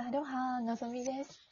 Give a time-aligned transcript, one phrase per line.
[0.00, 1.46] アロハ、のぞみです。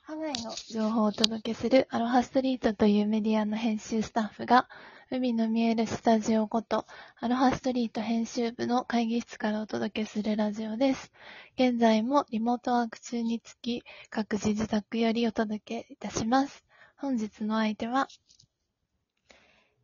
[0.00, 4.68] ハワイの情報をお届けするアロハストリートというメディアの編集スタッフが、
[5.12, 6.84] 海の見えるスタジオこと、
[7.20, 11.12] アロハストリート編集部の会議室からお届けするラジオです。
[11.54, 16.64] 現在もリモートワーク中につき、各自自宅よりお届けいたします。
[16.96, 18.08] 本日の相手は、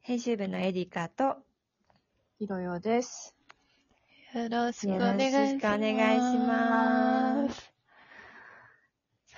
[0.00, 1.36] 編集部のエリカと、
[2.38, 3.36] ひろよです。
[4.32, 5.34] よろしくお願いします。
[5.34, 7.76] よろしくお願いします。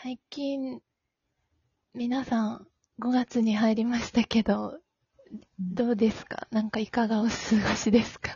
[0.02, 0.80] 最近、
[1.94, 2.66] 皆さん
[3.00, 4.78] 5月に入りましたけど、
[5.58, 6.46] どうですか？
[6.50, 7.30] なんかいかがお過ご
[7.74, 8.34] しですか？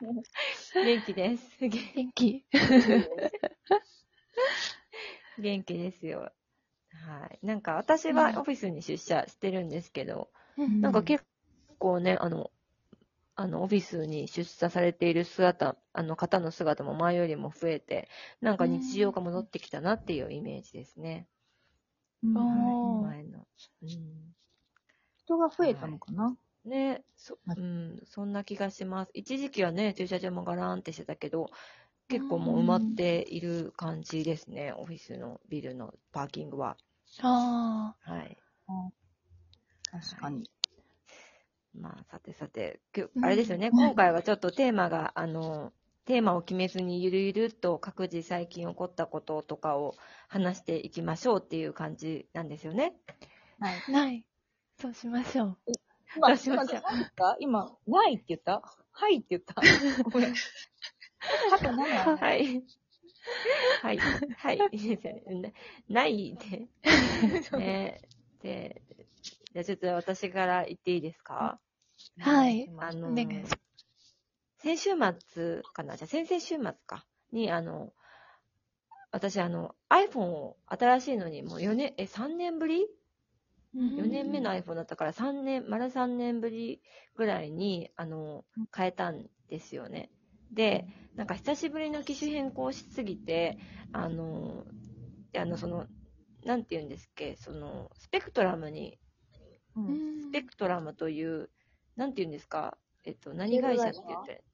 [0.74, 1.42] 元気です。
[1.60, 1.70] 元
[2.12, 2.44] 気？
[5.38, 6.30] 元気ですよ。
[6.92, 7.46] はい。
[7.46, 10.30] なんか私はオフィスに出社してるんですけど、
[10.80, 11.24] なんか結
[11.78, 12.50] 構ね、あの、
[13.40, 18.08] あの、オフィスに出社されている姿、あの方の姿も前よりも増えて、
[18.42, 21.26] なんか日常が戻ってきたなっていうイメージですね。
[22.22, 23.46] うん前の。
[23.82, 24.34] うん
[25.24, 29.10] 人が増えたのかな、ねそ、はういん、そんな気がします。
[29.14, 31.50] 一時期はね、駐車場もガラーンってしてたけど、
[32.08, 36.76] 結構もう埋まっている感じですね、オフィスのビルのパーキングは。
[37.22, 38.36] あはい。
[39.90, 40.50] 確かに。
[41.74, 42.80] まあ、さてさて、
[43.22, 45.72] あれですよね、今回はちょっとテーマが、あの、
[46.04, 49.94] テーマを決めずにゆるゆるっと各自最近起こったこととかを
[50.28, 52.94] 話していきましょうっていう感じなんですよね。
[53.60, 53.74] はい。
[53.86, 54.24] あ、ない。
[54.80, 55.58] そうしましょう。
[56.16, 56.82] 今、しましょう
[57.20, 58.62] 今今、ないって言った？
[58.90, 59.62] はいって言った？
[60.10, 60.34] ごめん。
[61.54, 61.88] あと何？
[61.88, 62.64] やはい。
[63.82, 63.98] はい。
[63.98, 64.58] はい。
[64.72, 65.52] いいですよね。
[65.88, 66.68] なない で。
[67.58, 68.00] ね
[68.42, 68.82] で、
[69.52, 71.60] じゃあちょっと私から言っていいですか？
[72.18, 72.70] はい。
[72.78, 73.10] あの。
[74.58, 74.90] 先週
[75.28, 75.96] 末かな？
[75.96, 77.06] じゃあ先々週末か？
[77.32, 77.92] に、あの、
[79.12, 82.86] 私、あの、iPhone を新しいのにもう4年、え、3年ぶり
[83.96, 86.82] ?4 年目の iPhone だったから3年、丸3年ぶり
[87.16, 88.44] ぐらいに、あの、
[88.76, 90.10] 変えたんですよね。
[90.52, 90.86] で、
[91.16, 93.58] なんか久しぶりの機種変更しすぎて、
[93.92, 94.64] あの、
[95.36, 95.86] あの、その、
[96.44, 98.98] なんて言うんですっけ、その、スペクトラムに、
[99.76, 101.50] ううんんスペクトラムという、
[101.96, 104.44] なんて言うんですか、えっと、何会社って言って、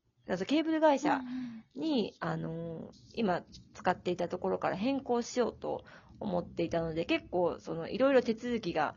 [0.46, 1.24] ケーブル会社
[1.74, 3.44] に、あの、今
[3.74, 5.84] 使っていたところから変更しようと
[6.20, 8.96] 思っていたので、結構、その、いろいろ手続きが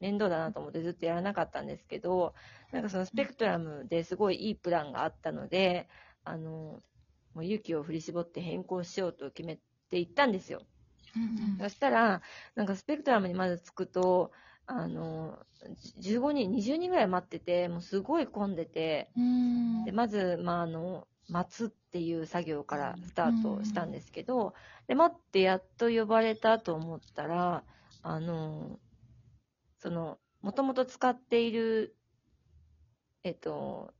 [0.00, 2.34] 面倒だなと思ってずっとやらなかったんですけど、
[2.72, 5.88] なんかそのスペクトラムですごいいいプランがあったので、
[6.24, 6.82] あの、
[7.34, 9.58] もう勇気を振り絞って変更しようと決め
[9.90, 10.66] ていったんですよ。
[11.16, 12.22] うんそしたら、
[12.54, 14.32] なんかスペクトラムにまず着くと、
[14.66, 19.84] あの、じ15人、20人ぐらい待ってて、もうすごい混んでて、うん。
[19.84, 24.54] で、まず、まあ、あの、待つっていう作業からスタートしたんですけど、
[24.88, 27.66] で、待ってやっと呼ばれたと思ったら、
[28.02, 28.80] あの、
[29.78, 31.98] その、もともと使っている、
[33.24, 33.94] えっと、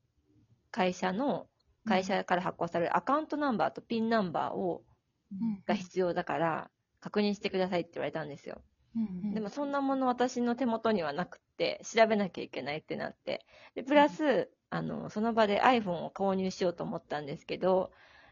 [0.70, 1.50] 会社の、
[1.84, 4.86] 会社から発行されるアカウントナンバーとピンナンバーを、
[5.32, 5.64] うん。
[5.66, 8.64] が必要だから、確認してくださいって言われたんですよ。
[8.96, 13.44] うんでもそんなもの私の手元にはなくって、調べなきゃいけないってなって。
[13.74, 17.90] で、プラス、あの、その場で iPhone を購入しようと思ったんですけど、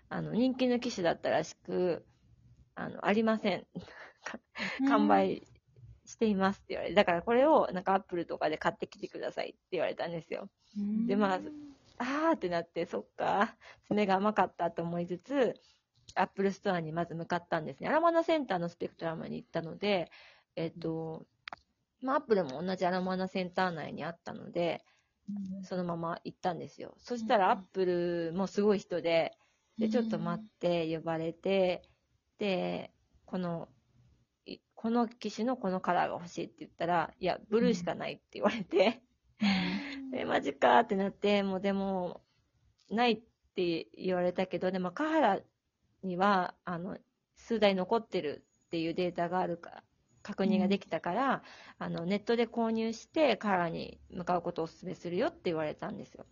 [0.08, 2.04] あの、人気の機種だったらしく、
[2.76, 3.66] あの、ありません。
[4.88, 5.42] 完売
[6.04, 10.48] していますって言われて、だからこれをなんか Apple とかで買ってきてくださいって言われたんですよ。
[10.76, 11.40] うんでまあ
[11.98, 13.56] あーってなって、そっか、
[13.86, 15.54] 詰めが甘かったと思いつつ、
[16.14, 17.88] アップルストアにまず向かったんですね。
[17.88, 20.10] アラモアナセンターのスペクトラムに行ったので、
[20.56, 21.26] えっと、
[22.00, 24.84] まあ、アップルも同じアラモアナセンター内にあったので、
[25.62, 26.94] そのまま行ったんですよ。
[26.98, 29.36] そしたらアップルもすごい人で、
[29.78, 31.82] で、ちょっと待って呼ばれて、
[32.38, 32.92] で、
[33.24, 33.68] この、
[34.44, 39.02] いこの機種のこのカラーが欲しいって言ったら、いや、ブルーしかないって言われて、
[40.12, 42.22] え、マジかーってなって、もうでも、
[42.90, 43.22] ないっ
[43.54, 45.40] て言われたけど、でも、カハラ
[46.02, 46.98] には、あの、
[47.36, 49.82] 数台残ってるっていうデータがあるか、
[50.22, 51.42] 確認ができたから、
[51.78, 56.26] あの、ネットで購入して、カハラに向かうことをお勧めするよって言われたんですよ。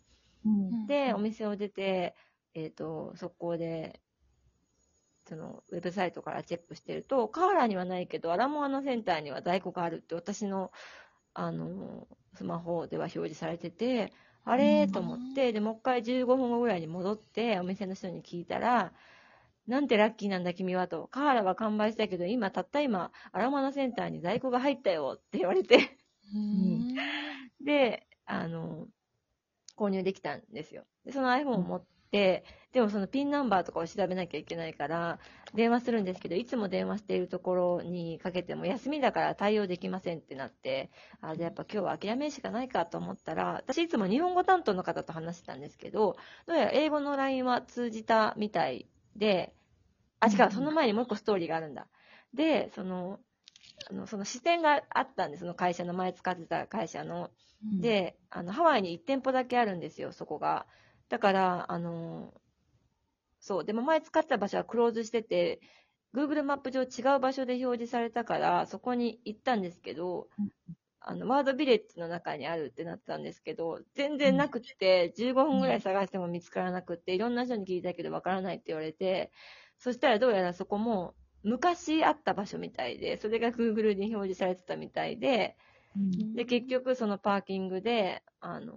[0.45, 0.87] うん。
[0.87, 2.15] で、お店を出て、
[2.55, 4.01] えっ、と、速攻で、
[5.29, 10.73] その、ウェブサイトからチェックしてると、カーラにはないけど、アラモアナセンターには在庫があるって私の、
[11.35, 14.13] あの、スマホでは表示されてて、
[14.45, 18.93] あれーと思って、で、もう一回15分後ぐらいに戻って、お店の人に聞いたら、
[19.71, 25.97] なんてラッキーなんだ君はと、カーラは完売したけど、今、たった今、アラモアナセンターに在庫が入ったよって言われて、
[26.35, 26.95] うん
[27.65, 28.87] で、あの、
[29.77, 30.85] 購入できたんですよ。
[31.05, 35.19] で、その iPhone を持っで、でもそのピンナンバーとかを調べなきゃいけないから、
[35.55, 40.91] 電話するんですけど、いつも電話しているところにかけても、休みだから対応できませんってなって、
[41.21, 46.17] あ、じゃあやっぱ今日は諦めるしかないかと思ったら、私いつも日本語担当の方と話してたんですけど、
[46.47, 49.55] どうやら英語の LINE は通じたみたいで、
[50.21, 51.89] あ、違う、その前にもう一個ストーリーがあるんだ。
[52.35, 53.21] で、その、
[53.91, 57.31] あの、その支店があったんです、その会社の前使ってた会社の。
[57.79, 60.67] で、あの、ハワイに1店舗だけあるんですよ、そこが。
[61.09, 62.35] だから、あの、
[63.41, 65.61] そう、でも前使ってた場所はクローズしてて、
[66.15, 70.51] Google マップ上違う場所で表示されたから、そこに行ったんですけどうん、
[71.01, 79.33] あの、ワードビレッジの中にあるってなってたんですけど、全然なくて、15分ぐらい探しても見つからなくって、いろんな人に聞いたけどわからないって言われて、
[79.81, 85.57] そしたらどうやらそこも昔あった場所みたいで、それが Google に表示されてたみたいで、
[85.97, 86.35] うん。
[86.35, 88.75] で、結局そのパーキングで、あの、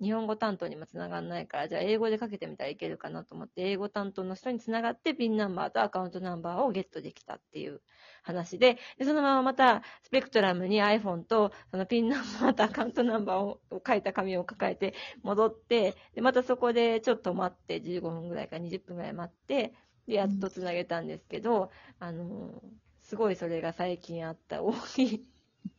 [0.00, 7.80] 日本語担当にも繋がんないから、じゃあ英語でかけてみたらいけるかなと思って、英語担当の人に繋がって、ピンナンバーとアカウントナンバーをゲットできたっていう
[8.22, 19.74] 話で、で、そのまままた、スペクトラムに iPhone と、そのピンナンバーとアカウントナンバーをを書いた紙を抱えて戻って、で、またそこでちょっと待って、15分ぐらいか20分ぐらい待って、
[20.06, 22.62] で、やっと繋げたんですけど、あの、
[23.02, 25.28] すごいそれが最近あった大きい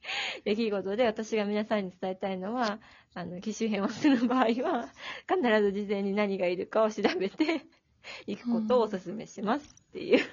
[0.45, 2.79] 出来事で、私が皆さんに伝えたいのは、
[3.13, 4.89] あの、機種変をする場合は、
[5.27, 7.65] 必ず事前に何がいるかを調べて、
[8.27, 10.25] 行くことをお勧めしますっていう。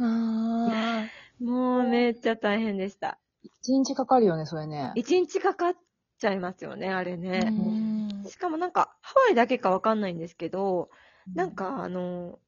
[0.00, 1.06] あ
[1.40, 3.18] もうめっちゃ大変でした。
[3.42, 4.92] 一日かかるよね、それね。
[4.94, 5.76] 一日かかっ
[6.18, 7.40] ちゃいますよね、あれーね。
[7.40, 10.90] うんしかもなんか、ハワイだけかわかんないんですけど、
[11.34, 12.38] なんかあの、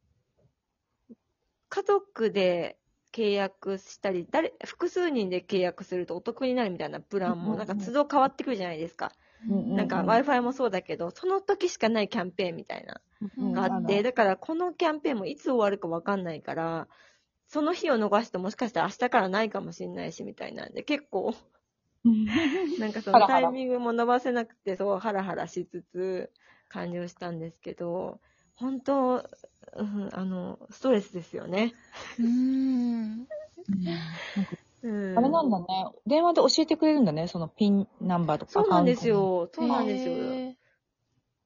[1.74, 2.78] 家族で
[3.12, 9.10] 契約したり、誰、複数人で契約するとお得になるみたいなプランも、なんか都度変わってくるじゃないですか。
[9.50, 13.00] うんなんか Wi-Fi もそうだけど、その時しかないキャンペーンみたいな
[13.52, 16.86] があって、だからこのキャンペーンもいつ終わるかわかんないから、
[17.48, 21.34] その日を逃すともしかしたら明日からないかもしれないしみたいなんで、結構、
[22.78, 26.30] なんかそのタイミングも伸ばせなくて、そう、ハラハラしつつ、
[26.68, 28.20] 完了したんですけど、
[28.54, 29.28] 本当、
[29.72, 31.72] うん、あの、ストレスですよね。
[32.18, 33.26] うん。
[34.82, 35.18] うん。
[35.18, 35.66] あれなんだね。
[36.06, 38.52] 電話で教えてくれるんだね、そのピンナンバーとか。
[38.52, 39.48] そうなんですよ。
[39.52, 40.14] そうなんですよ。
[40.14, 40.56] へ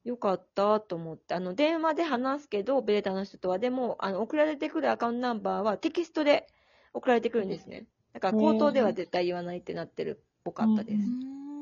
[0.05, 1.33] よかったと思って。
[1.35, 6.47] あの、電話で話すけど、ベータの人とは、でも、あの、送られてくるアカウントナンバーはテキストで
[6.93, 7.85] 送られてくるんですね。
[8.13, 11.09] だから、口頭では絶対言わないってなってるっぽかったでーす。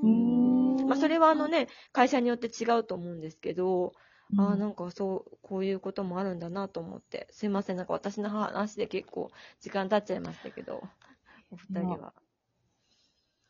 [0.03, 3.93] うーんまあ、それはあのね、会社によって違うと思うんですけど、
[4.35, 7.27] トああ、なんかそう、こういうこともあるんだなと思って。
[7.31, 9.31] すいません、なんか私の話で結構
[9.61, 10.83] 時間経っちゃいましたけど、
[11.51, 12.13] お二人は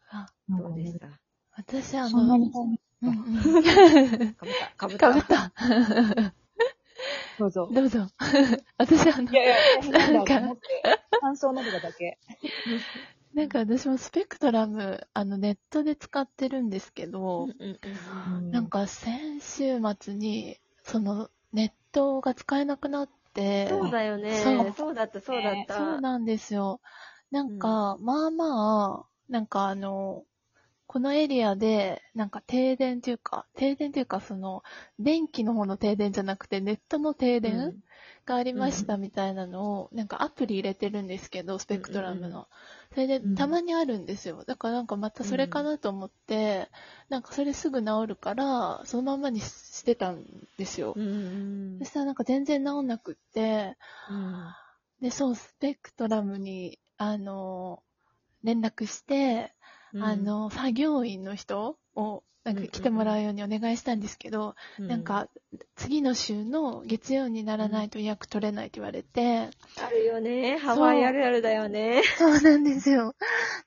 [0.09, 1.07] あどうでした？
[1.55, 2.51] 私、あの、うん
[3.01, 4.71] うんかぶった？
[4.77, 4.97] かぶった。
[4.97, 6.33] かぶった。
[7.39, 7.69] どうぞ。
[7.71, 8.07] どうぞ。
[8.77, 9.47] 私、あのい、やい
[9.85, 10.83] や、なんだと思って、
[11.19, 12.17] 感想述べただけ。
[13.33, 17.79] なんか私もスペクトラム、あの、ネットで使ってるんですけど、うんうん
[18.37, 24.31] うんなんか先週末に、その、ネットが使えなくなって、そうだよね。
[24.31, 25.75] そうそうだった、そうだった。
[25.75, 26.81] そうなんですよ。
[27.29, 30.23] なんか、まあまあ、なんかあの、
[30.87, 34.63] このエリアで、なんか停電というか、停電というか、その、
[34.97, 37.73] 電気の方の停電じゃなくて、ネットの停電、
[38.31, 42.47] うんがありましたみたいなのを、なんかアプリ入れてるんですけど、スペクトラムの。
[42.93, 44.43] それでうん、たまにあるんですよ。
[44.45, 46.69] だからなんかまたそれかなと思って、
[47.09, 50.25] なんかそれすぐ治るから、そのままにしてたん
[50.57, 50.93] ですよ。
[51.79, 53.77] そしたらなんか全然治んなくって、
[54.09, 54.53] うん
[55.01, 57.83] で、そう、スペクトラムに、あの、
[58.43, 59.53] 連絡して、
[59.93, 65.27] うんあ、の、作業員の人を、なんか来てもらうようにお願いしたんですけど、なん、か、
[65.75, 69.49] 次の週の月曜にならないと予約取れないって言われて、
[69.83, 70.57] あるよね。
[70.57, 72.03] ハワイあるあるだよね。
[72.17, 73.15] そうなんですよ。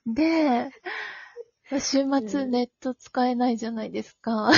[0.07, 0.71] で、
[1.79, 2.05] 週末
[2.43, 4.51] うんネット使えないじゃないですか。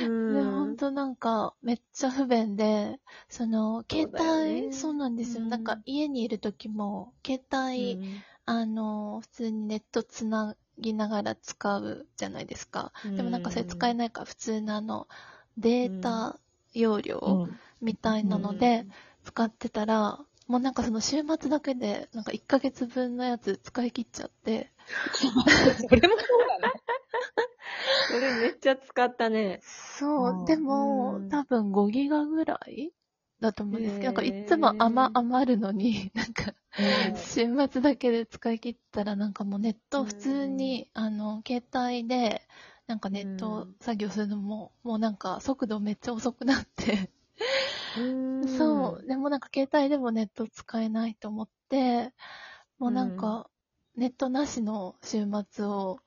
[0.00, 5.44] うん となんか、めっちゃ不便で、その、携そうだよね帯、そうなんですよ。
[5.44, 12.92] うんなんか、家にいる時も、携帯、あの、普通にネットつなぎながら使うじゃないですか。
[13.16, 15.08] でもなんかそれ使えないから、普通のあの、
[15.58, 16.38] データ
[16.72, 17.60] 容量うん。
[17.80, 18.86] みたいなので、
[19.24, 24.72] 使ってたら、もうなんかその週末だけで、なんか1ヶ月分のやつ使い切っちゃって、
[25.88, 26.72] それもそうだね。
[28.08, 29.60] それめっちゃ使ったね。
[29.62, 30.30] そう。
[30.30, 30.44] う、ん。
[30.46, 31.28] でも、うん。
[31.30, 32.92] 多分5ギガぐらい
[33.40, 34.00] だと思うんです。
[34.00, 36.54] けど、なんかいつも余余るのに、なんか、うん
[37.16, 42.42] 週末だけで使い切ったら、なんかもうネット普通に、あの、携帯で、
[42.86, 47.10] なんかネットうん作業するのも、もうなんか速度めっちゃ遅くなって、
[47.98, 49.06] うんそう。
[49.06, 52.12] でもなんか携帯でもネット使えないと思って、
[52.78, 53.48] もうなんか、
[53.96, 56.00] ネットなしの週末を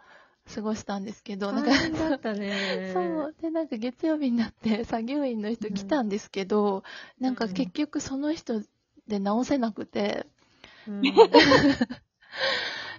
[0.53, 1.72] 過ごしたんですけど、なんか
[2.10, 2.91] だったね。
[2.93, 3.36] そう。
[3.41, 6.84] で、なんか月曜日になって作業員の人来たんですけど、
[7.19, 8.62] なんか結局その人
[9.07, 10.25] で直せなくて、
[10.88, 11.13] うん。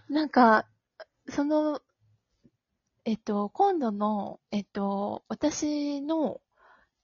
[0.09, 0.67] なんか、
[1.29, 1.81] その、
[3.05, 6.41] えっと、今度の、えっと、私の、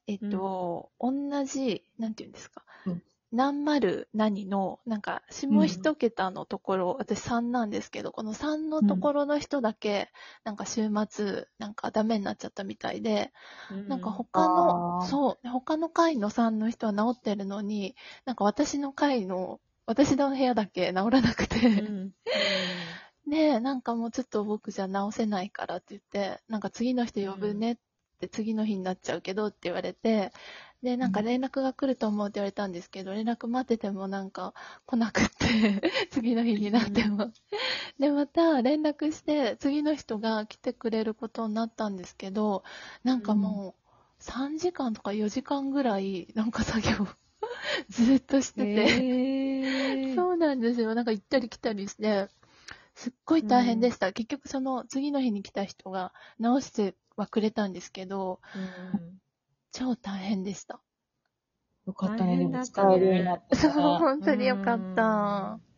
[0.07, 3.03] えっと、同じ、なんて言うんですか、うん。
[3.31, 10.11] 何丸何の、なんか、下一桁のところ、私3なんですけど、この3のところの人だけ、
[10.45, 13.33] なんか週末、なんかダメになっちゃったみたいで、
[13.89, 17.97] なんか他の、そう、他の階の3の人は治ってるのに、
[18.27, 22.13] なんか私の階の、私の部屋だけ治らなくて、うん。
[23.27, 27.77] で、なんかもうちょっと僕じゃ直せないからって言って、なんか次の人呼ぶねっ
[28.21, 30.33] て次の日になっちゃうけどって言われて、
[30.83, 34.55] で、なんか連絡が来ると思うって言われたんですけど、連絡待っててもなんか
[34.87, 37.33] 来なくって、 次の日になっても。
[37.99, 42.65] で、また連絡して次の人が来てくれることになったんですけど、
[43.05, 43.77] なんかも
[44.21, 47.07] う3時間とか4時間ぐらいなんか作業
[47.89, 48.65] ずっとしてて。
[48.65, 49.42] へー
[50.47, 50.95] なんですよ。
[50.95, 52.29] なんか行ったり来たりして、
[52.95, 54.13] すっごい大変でした。
[54.13, 59.19] 結局その次の日に来た人が直してはくれたんですけど、うん
[59.75, 60.81] 超大変でした。
[61.87, 63.73] よかったね、でも大変だった使えるようになったそう。
[63.73, 65.59] 本当によかった。
[65.61, 65.73] うん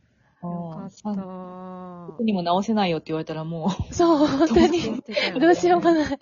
[0.45, 2.07] よかっさた。
[2.09, 3.95] 僕にも直せないよって言われたらもう。
[3.95, 4.81] そう、本当に。
[5.41, 5.95] どうしようもい。
[5.95, 6.19] ない。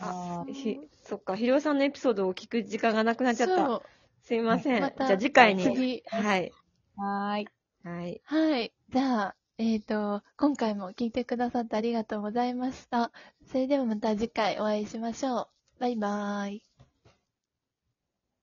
[0.00, 3.82] あーひ、そっか、ひろさんのエピソードを聞く時間がなくなっちゃった。
[4.26, 4.82] すいません。
[4.82, 5.62] またじゃあ次回に。
[5.62, 6.02] 次。
[6.08, 6.52] はい。
[6.96, 7.48] はーい。
[7.84, 8.20] はい。
[8.24, 8.72] はい。
[8.88, 13.12] じゃあ、えっ、と、今回も聞いてくださってありがとうございました。
[13.46, 15.48] それではまた次回お会いしましょう。
[15.78, 16.65] バイバーイ。